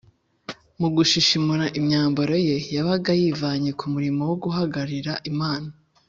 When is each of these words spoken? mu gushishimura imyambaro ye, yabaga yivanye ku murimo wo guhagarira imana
mu 0.79 0.87
gushishimura 0.95 1.65
imyambaro 1.79 2.35
ye, 2.47 2.57
yabaga 2.75 3.11
yivanye 3.21 3.69
ku 3.79 3.85
murimo 3.93 4.21
wo 4.29 4.35
guhagarira 4.43 5.13
imana 5.31 5.69